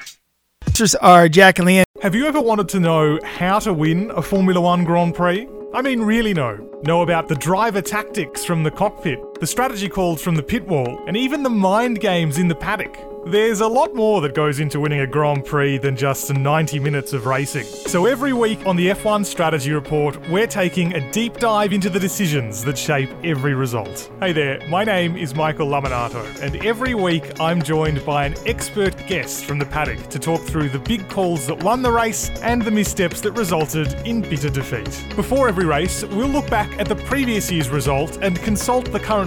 Sponsors 0.63 0.95
are 0.95 1.23
uh, 1.23 1.27
Jack 1.29 1.59
and 1.59 1.67
Leanne. 1.69 1.85
Have 2.01 2.13
you 2.13 2.25
ever 2.25 2.41
wanted 2.41 2.67
to 2.69 2.81
know 2.81 3.17
how 3.23 3.57
to 3.59 3.73
win 3.73 4.11
a 4.11 4.21
Formula 4.21 4.59
One 4.59 4.83
Grand 4.83 5.15
Prix? 5.15 5.47
I 5.73 5.81
mean, 5.81 6.01
really 6.01 6.33
know. 6.33 6.57
Know 6.83 7.03
about 7.03 7.29
the 7.29 7.35
driver 7.35 7.81
tactics 7.81 8.43
from 8.43 8.63
the 8.63 8.69
cockpit, 8.69 9.17
the 9.39 9.47
strategy 9.47 9.87
calls 9.87 10.21
from 10.21 10.35
the 10.35 10.43
pit 10.43 10.67
wall, 10.67 10.99
and 11.07 11.15
even 11.15 11.43
the 11.43 11.49
mind 11.49 11.99
games 11.99 12.37
in 12.37 12.47
the 12.47 12.55
paddock. 12.55 12.97
There's 13.27 13.59
a 13.59 13.67
lot 13.67 13.93
more 13.93 14.21
that 14.21 14.33
goes 14.33 14.61
into 14.61 14.79
winning 14.79 15.01
a 15.01 15.07
Grand 15.07 15.43
Prix 15.43 15.79
than 15.79 15.97
just 15.97 16.33
90 16.33 16.79
minutes 16.79 17.11
of 17.11 17.25
racing. 17.25 17.65
So 17.65 18.05
every 18.05 18.31
week 18.31 18.65
on 18.65 18.77
the 18.77 18.87
F1 18.87 19.25
Strategy 19.25 19.73
Report, 19.73 20.17
we're 20.29 20.47
taking 20.47 20.93
a 20.93 21.11
deep 21.11 21.35
dive 21.37 21.73
into 21.73 21.89
the 21.89 21.99
decisions 21.99 22.63
that 22.63 22.77
shape 22.77 23.09
every 23.25 23.53
result. 23.53 24.09
Hey 24.21 24.31
there, 24.31 24.65
my 24.69 24.85
name 24.85 25.17
is 25.17 25.35
Michael 25.35 25.67
Laminato, 25.67 26.23
and 26.41 26.55
every 26.65 26.93
week 26.93 27.37
I'm 27.41 27.61
joined 27.61 28.05
by 28.05 28.27
an 28.27 28.35
expert 28.45 28.95
guest 29.07 29.43
from 29.43 29.59
the 29.59 29.65
paddock 29.65 30.07
to 30.09 30.19
talk 30.19 30.39
through 30.43 30.69
the 30.69 30.79
big 30.79 31.09
calls 31.09 31.47
that 31.47 31.61
won 31.61 31.81
the 31.81 31.91
race 31.91 32.29
and 32.41 32.61
the 32.61 32.71
missteps 32.71 33.19
that 33.21 33.33
resulted 33.33 33.93
in 34.07 34.21
bitter 34.21 34.49
defeat. 34.49 35.05
Before 35.17 35.49
every 35.49 35.65
race, 35.65 36.05
we'll 36.05 36.29
look 36.29 36.49
back 36.49 36.71
at 36.79 36.87
the 36.87 36.95
previous 36.95 37.51
year's 37.51 37.69
result 37.69 38.19
and 38.21 38.39
consult 38.39 38.89
the 38.93 39.01
current 39.01 39.26